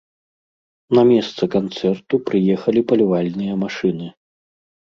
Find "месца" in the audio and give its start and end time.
1.11-1.43